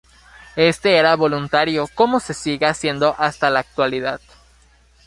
[0.55, 4.19] Este era voluntario, como se sigue haciendo hasta la actualidad.